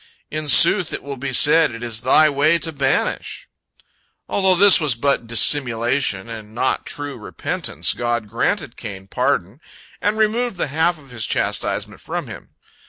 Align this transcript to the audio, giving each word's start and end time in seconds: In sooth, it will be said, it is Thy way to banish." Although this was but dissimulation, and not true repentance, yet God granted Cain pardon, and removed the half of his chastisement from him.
In 0.31 0.49
sooth, 0.49 0.93
it 0.93 1.03
will 1.03 1.15
be 1.15 1.31
said, 1.31 1.75
it 1.75 1.83
is 1.83 2.01
Thy 2.01 2.27
way 2.27 2.57
to 2.57 2.71
banish." 2.71 3.47
Although 4.27 4.55
this 4.55 4.81
was 4.81 4.95
but 4.95 5.27
dissimulation, 5.27 6.27
and 6.27 6.55
not 6.55 6.87
true 6.87 7.19
repentance, 7.19 7.93
yet 7.93 7.99
God 7.99 8.27
granted 8.27 8.77
Cain 8.77 9.05
pardon, 9.07 9.61
and 10.01 10.17
removed 10.17 10.55
the 10.55 10.69
half 10.69 10.97
of 10.97 11.11
his 11.11 11.27
chastisement 11.27 12.01
from 12.01 12.25
him. 12.25 12.55